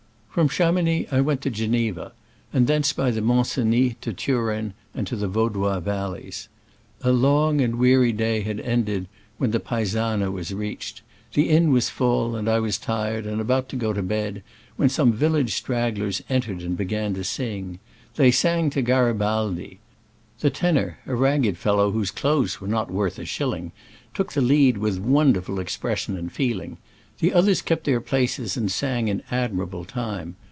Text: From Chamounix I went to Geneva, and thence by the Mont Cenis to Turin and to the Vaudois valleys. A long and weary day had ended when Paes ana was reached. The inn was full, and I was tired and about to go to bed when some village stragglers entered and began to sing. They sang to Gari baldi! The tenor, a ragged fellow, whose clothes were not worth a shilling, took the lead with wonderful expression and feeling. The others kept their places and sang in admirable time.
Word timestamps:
From 0.33 0.47
Chamounix 0.47 1.11
I 1.11 1.19
went 1.19 1.41
to 1.41 1.49
Geneva, 1.49 2.13
and 2.53 2.65
thence 2.65 2.93
by 2.93 3.11
the 3.11 3.19
Mont 3.19 3.47
Cenis 3.47 3.95
to 3.99 4.13
Turin 4.13 4.73
and 4.95 5.05
to 5.07 5.17
the 5.17 5.27
Vaudois 5.27 5.81
valleys. 5.81 6.47
A 7.01 7.11
long 7.11 7.59
and 7.59 7.75
weary 7.75 8.13
day 8.13 8.39
had 8.39 8.61
ended 8.61 9.09
when 9.39 9.51
Paes 9.51 9.93
ana 9.93 10.31
was 10.31 10.53
reached. 10.53 11.01
The 11.33 11.49
inn 11.49 11.73
was 11.73 11.89
full, 11.89 12.37
and 12.37 12.47
I 12.47 12.61
was 12.61 12.77
tired 12.77 13.25
and 13.25 13.41
about 13.41 13.67
to 13.69 13.75
go 13.75 13.91
to 13.91 14.01
bed 14.01 14.41
when 14.77 14.87
some 14.87 15.11
village 15.11 15.53
stragglers 15.53 16.21
entered 16.29 16.61
and 16.61 16.77
began 16.77 17.13
to 17.15 17.25
sing. 17.25 17.79
They 18.15 18.31
sang 18.31 18.69
to 18.69 18.81
Gari 18.81 19.17
baldi! 19.17 19.79
The 20.39 20.49
tenor, 20.49 20.99
a 21.05 21.13
ragged 21.13 21.57
fellow, 21.57 21.91
whose 21.91 22.09
clothes 22.09 22.61
were 22.61 22.69
not 22.69 22.89
worth 22.89 23.19
a 23.19 23.25
shilling, 23.25 23.73
took 24.13 24.31
the 24.31 24.39
lead 24.41 24.77
with 24.77 24.97
wonderful 24.97 25.59
expression 25.59 26.15
and 26.15 26.31
feeling. 26.31 26.77
The 27.19 27.33
others 27.35 27.61
kept 27.61 27.83
their 27.83 28.01
places 28.01 28.57
and 28.57 28.71
sang 28.71 29.07
in 29.07 29.21
admirable 29.29 29.85
time. 29.85 30.37